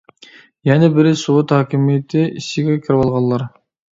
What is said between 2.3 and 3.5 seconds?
ئىچىگە كىرىۋالغانلار.